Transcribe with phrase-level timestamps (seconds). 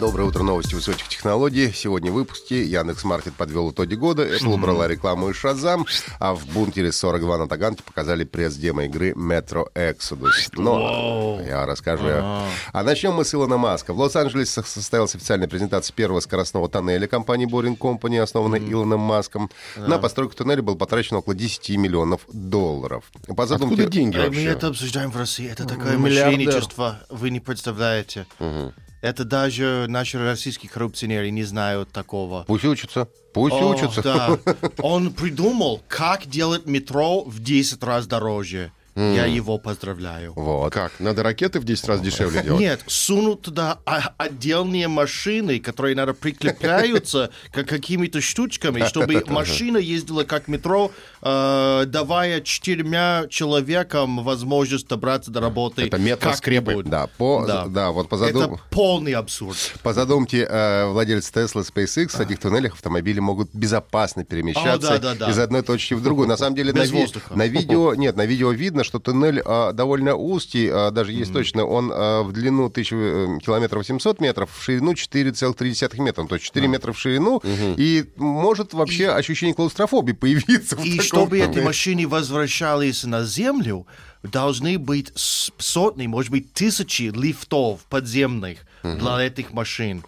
[0.00, 1.70] Доброе утро, новости высоких технологий.
[1.72, 5.86] Сегодня в выпуске Яндекс Маркет подвел итоги года, Apple убрала рекламу из Шазам,
[6.18, 10.50] а в бункере 42 на Таганке показали пресс-демо игры Metro Exodus.
[10.54, 12.06] Но я расскажу.
[12.06, 12.46] я.
[12.72, 13.92] А начнем мы с Илона Маска.
[13.92, 19.50] В Лос-Анджелесе состоялась официальная презентация первого скоростного тоннеля компании Boring Company, основанной Илоном Маском.
[19.76, 23.04] На постройку тоннеля было потрачено около 10 миллионов долларов.
[23.36, 23.74] По задумке...
[23.74, 24.44] Откуда деньги Э, Мы вообще?
[24.44, 25.48] это обсуждаем в России.
[25.50, 27.00] Это такое мошенничество.
[27.10, 28.26] Вы не представляете.
[29.02, 32.44] Это даже наши российские коррупционеры не знают такого.
[32.46, 33.08] Пусть учатся.
[33.34, 34.00] Пусть О, учатся.
[34.02, 34.38] да.
[34.82, 38.70] Он придумал, как делать метро в 10 раз дороже.
[38.94, 40.32] Я его поздравляю.
[40.34, 40.72] Вот.
[40.72, 40.92] Как?
[40.98, 42.60] Надо ракеты в 10 раз дешевле делать?
[42.60, 50.24] Нет, сунут туда а- отдельные машины, которые, надо прикрепляются как какими-то штучками, чтобы машина ездила
[50.24, 50.90] как метро,
[51.22, 55.86] э, давая четырьмя человекам возможность добраться до работы.
[55.86, 56.82] Это метроскрепы.
[56.84, 57.66] Да, по, Да.
[57.66, 57.90] да.
[57.92, 59.56] вот по задум- Это полный абсурд.
[59.82, 65.14] По задумке э, владельца Tesla SpaceX, в этих туннелях автомобили могут безопасно перемещаться О, да,
[65.14, 65.30] да, да.
[65.30, 66.28] из одной точки в другую.
[66.28, 70.14] На самом деле, на, ви- на видео, нет, на видео видно, что туннель э, довольно
[70.14, 74.62] узкий, э, даже есть точно, он э, в длину 1000 э, километров 700 метров, в
[74.62, 80.76] ширину 4,3 метра, то есть 4 метра в ширину, и может вообще ощущение клаустрофобии появиться.
[80.82, 83.86] И чтобы эти машины возвращались на Землю,
[84.22, 90.04] должны быть сотни, может быть, тысячи лифтов подземных для этих машин.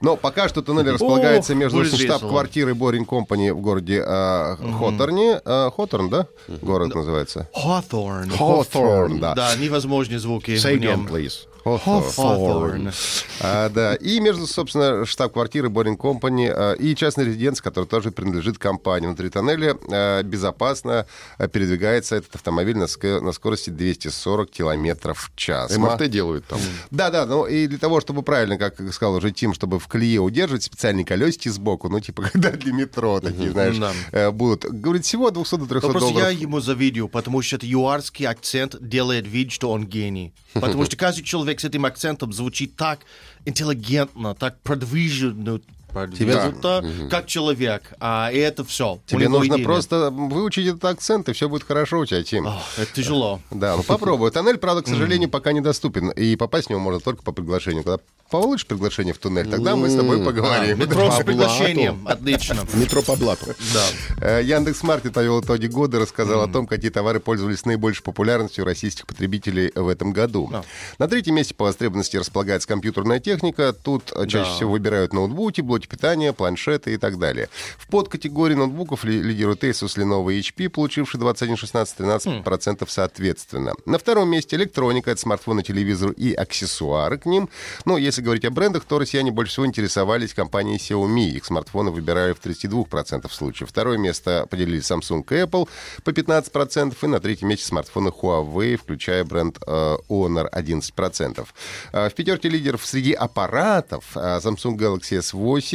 [0.00, 5.40] Но пока что туннель располагается между штаб-квартирой Boring Company в городе э, Хоторне.
[5.44, 6.26] Э, Хоторн, да?
[6.62, 7.48] Город называется.
[7.54, 8.30] Hawthorne.
[8.38, 9.34] Hawthorne, да.
[9.34, 10.52] Да, невозможные звуки.
[10.52, 11.06] Say в нем.
[11.06, 11.46] again, please.
[11.64, 12.92] Hawthorne.
[13.40, 13.94] А, да.
[13.94, 19.06] И между, собственно, штаб-квартиры Boring Company а, и частной резиденции, которая тоже принадлежит компании.
[19.06, 21.06] Внутри тоннеля а, безопасно
[21.38, 25.76] а, передвигается этот автомобиль на, ск- на скорости 240 километров в час.
[25.76, 26.58] МРТ делают там.
[26.90, 30.20] Да, да, ну и для того, чтобы правильно, как сказал уже Тим, чтобы в колее
[30.20, 33.92] удерживать специальные колесики сбоку, ну типа когда для метро такие, знаешь, Да.
[34.12, 34.66] э, будут.
[34.66, 36.38] Говорит, всего от 200 до 300 Ну, просто я долларов.
[36.38, 40.34] ему завидую, потому что это юарский акцент делает вид, что он гений.
[40.52, 43.00] Потому что каждый человек с этим акцентом звучит так
[43.46, 45.60] интеллигентно, так продвиженно,
[45.92, 47.82] продвинуто, как человек.
[48.00, 49.00] А и это все.
[49.06, 52.46] Тебе нужно просто выучить этот акцент, и все будет хорошо у тебя, Тим.
[52.46, 53.40] Это тяжело.
[53.50, 54.30] Да, ну попробуй.
[54.30, 56.10] Тоннель, правда, к сожалению, пока недоступен.
[56.10, 57.82] И попасть в него можно только по приглашению.
[57.84, 57.98] Когда
[58.30, 60.78] получишь приглашение в туннель, тогда мы с тобой поговорим.
[60.78, 62.06] Метро с По приглашением.
[62.06, 62.60] Отлично.
[62.74, 63.46] Метро по блату.
[63.74, 63.84] Да.
[64.20, 69.06] Э, Яндекс Маркет подвел итоги года, рассказал о том, какие товары пользовались наибольшей популярностью российских
[69.06, 70.48] потребителей в этом году.
[70.50, 70.62] Да.
[70.98, 73.72] На третьем месте по востребованности располагается компьютерная техника.
[73.72, 74.54] Тут э, чаще Да.
[74.54, 77.48] всего выбирают ноутбуки, блоки питания, планшеты и так далее.
[77.78, 83.74] В подкатегории ноутбуков ли- лидируют Asus, Lenovo и HP, получившие 21, 16, 13 процентов соответственно.
[83.86, 87.48] На втором месте электроника, это смартфоны, телевизор и аксессуары к ним.
[87.84, 91.30] Ну, если говорить о брендах, то россияне больше всего интересовались компанией Xiaomi.
[91.30, 93.68] Их смартфоны выбирали в 32% случаев.
[93.70, 95.68] Второе место поделили Samsung и Apple
[96.04, 96.96] по 15%.
[97.02, 101.46] И на третьем месте смартфоны Huawei, включая бренд э, Honor 11%.
[101.92, 105.69] Э, в пятерке лидеров среди аппаратов э, Samsung Galaxy S8,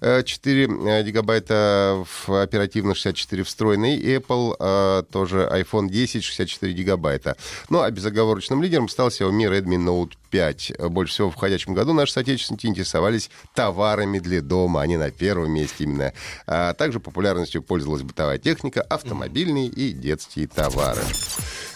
[0.00, 7.36] э, 4 э, гигабайта в оперативно 64 встроенный, Apple э, тоже iPhone 10, 64 гигабайта.
[7.68, 10.72] Ну, а безоговорочным лидером стал Xiaomi Redmi Note 5.
[10.90, 14.80] Больше всего в входящем году наши соотечественники интересовались товарами для дома.
[14.82, 16.12] Они на первом месте именно.
[16.48, 21.02] А также популярностью пользовалась бытовая техника, автомобильные и детские товары.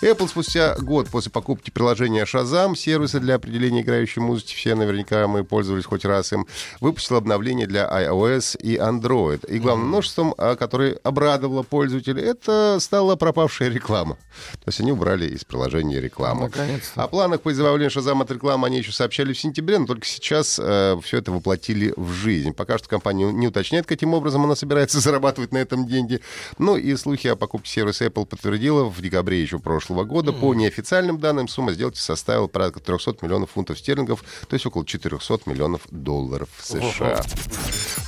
[0.03, 5.45] Apple спустя год после покупки приложения Shazam, сервиса для определения играющей музыки, все наверняка мы
[5.45, 6.47] пользовались хоть раз им,
[6.81, 9.49] выпустил обновление для iOS и Android.
[9.49, 14.17] И главным множеством, а, которое обрадовало пользователей, это стала пропавшая реклама.
[14.55, 16.43] То есть они убрали из приложения рекламу.
[16.43, 17.05] Наконец-то.
[17.05, 20.59] О планах по избавлению Шазам от рекламы они еще сообщали в сентябре, но только сейчас
[20.63, 22.53] э, все это воплотили в жизнь.
[22.53, 26.21] Пока что компания не уточняет, каким образом она собирается зарабатывать на этом деньги.
[26.59, 30.33] Ну и слухи о покупке сервиса Apple подтвердила в декабре еще прошлого года.
[30.33, 35.41] По неофициальным данным, сумма сделки составила порядка 300 миллионов фунтов стерлингов, то есть около 400
[35.47, 37.23] миллионов долларов США.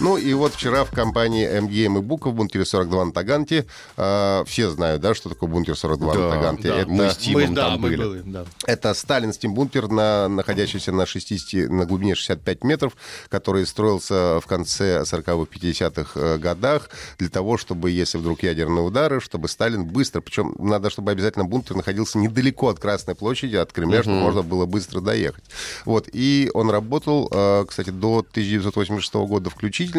[0.00, 3.66] Ну и вот вчера в компании MGM и Бука в бункере 42 на Таганте,
[3.98, 6.68] э, все знают, да, что такое бункер 42 на Да, Таганте.
[6.68, 6.78] да.
[6.78, 6.90] Это...
[6.90, 7.96] Мы с Тимом Мы, да, там мы были.
[7.96, 8.44] были, да.
[8.66, 12.96] Это Сталин Стимбункер на находящийся на 60, на глубине 65 метров,
[13.28, 16.88] который строился в конце 40-х, 50-х годах
[17.18, 21.76] для того, чтобы, если вдруг ядерные удары, чтобы Сталин быстро, причем надо, чтобы обязательно бункер
[21.76, 25.44] находился недалеко от Красной площади, от Кремля, чтобы можно было быстро доехать.
[25.84, 29.89] Вот, и он работал, э, кстати, до 1986 года включительно,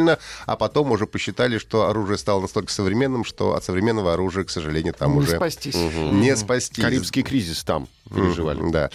[0.46, 4.94] а потом уже посчитали, что оружие стало настолько современным, что от современного оружия, к сожалению,
[4.94, 5.76] там Не уже спастись.
[5.76, 6.82] не спасти.
[6.82, 8.72] Карибский кризис там переживали.
[8.72, 8.90] Да.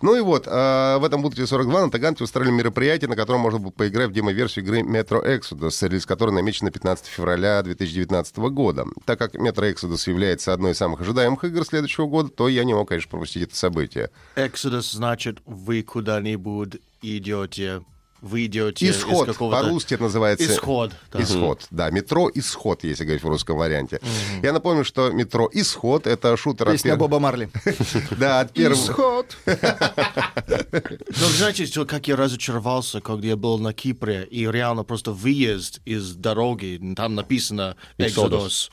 [0.00, 3.58] Ну и вот, а, в этом бункере 42 на Таганке устроили мероприятие, на котором можно
[3.58, 8.86] было поиграть в демо-версию игры Metro Exodus, релиз которой намечен на 15 февраля 2019 года.
[9.04, 12.74] Так как Metro Exodus является одной из самых ожидаемых игр следующего года, то я не
[12.74, 14.10] мог, конечно, пропустить это событие.
[14.36, 17.82] Exodus значит, вы куда-нибудь идете,
[18.22, 19.28] вы идете Исход.
[19.28, 19.62] из какого-то...
[19.62, 20.46] По-русски это называется...
[20.46, 20.92] Исход.
[21.12, 21.22] да.
[21.22, 21.90] Исход, да.
[21.90, 24.00] Метро Исход, если говорить в русском варианте.
[24.42, 27.50] Я напомню, что метро Исход это шутер от Песня пер- Боба Марли.
[28.18, 28.80] Да, от первого.
[28.80, 29.36] Исход.
[31.20, 36.14] Ну, знаете, как я разочаровался, когда я был на Кипре, и реально просто выезд из
[36.14, 38.70] дороги, там написано Exodus.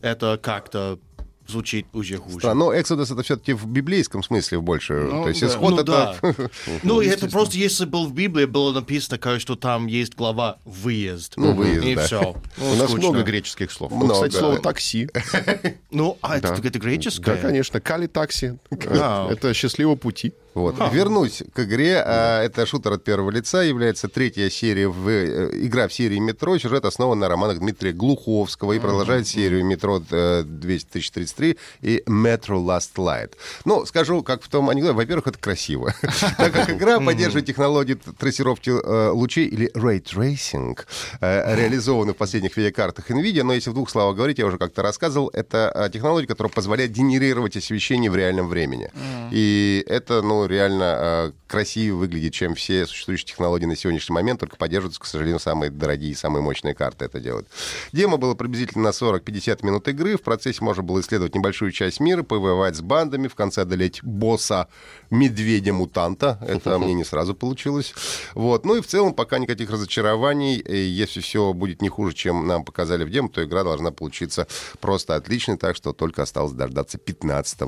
[0.00, 0.98] Это как-то
[1.46, 2.54] звучит уже хуже.
[2.54, 4.94] Но Эксодос ну, это все-таки в библейском смысле больше.
[4.94, 5.46] Ну, То есть да.
[5.48, 6.18] исход ну, это...
[6.22, 6.34] Да.
[6.82, 11.34] ну, это просто, если был в Библии, было написано, что там есть глава «выезд».
[11.36, 12.04] Ну, выезд, И да.
[12.04, 12.36] все.
[12.56, 13.90] Ну, У нас много греческих слов.
[13.90, 14.14] Ну, много.
[14.14, 15.08] Кстати, слово «такси».
[15.90, 16.68] ну, а это, да.
[16.68, 17.36] это греческое?
[17.36, 17.80] Да, конечно.
[17.80, 18.58] «Кали-такси».
[18.70, 19.28] Да.
[19.30, 20.32] это «счастливого пути».
[20.54, 20.76] Вот.
[20.78, 20.90] А.
[20.90, 21.94] Вернусь к игре.
[21.94, 22.40] Да.
[22.40, 23.62] А, это шутер от первого лица.
[23.62, 26.58] Является третья серия в э, игра в серии «Метро».
[26.58, 32.62] Сюжет основан на романах Дмитрия Глуховского и продолжает серию «Метро э, 2033 3 и Metro
[32.62, 33.32] Last Light.
[33.64, 35.94] Ну, скажу, как в том анекдоте, во-первых, это красиво.
[36.36, 40.78] Так как игра поддерживает технологии трассировки э, лучей или Ray Tracing,
[41.20, 44.82] э, реализованную в последних видеокартах NVIDIA, но если в двух словах говорить, я уже как-то
[44.82, 48.90] рассказывал, это э, технология, которая позволяет генерировать освещение в реальном времени.
[49.30, 55.00] И это, ну, реально красивее выглядит, чем все существующие технологии на сегодняшний момент, только поддерживаются,
[55.00, 57.46] к сожалению, самые дорогие и самые мощные карты это делают.
[57.92, 60.16] Демо было приблизительно на 40-50 минут игры.
[60.16, 64.68] В процессе можно было исследовать небольшую часть мира, повоевать с бандами, в конце одолеть босса
[65.10, 66.38] медведя-мутанта.
[66.48, 67.94] Это мне не сразу получилось.
[68.34, 68.64] Вот.
[68.64, 70.64] Ну и в целом пока никаких разочарований.
[70.66, 74.48] Если все будет не хуже, чем нам показали в демо, то игра должна получиться
[74.80, 77.58] просто отличной, так что только осталось дождаться 15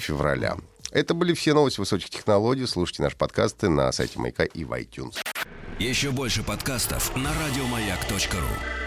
[0.00, 0.56] февраля.
[0.96, 2.64] Это были все новости высоких технологий.
[2.66, 5.18] Слушайте наши подкасты на сайте Маяка и в iTunes.
[5.78, 8.85] Еще больше подкастов на радиомаяк.ру.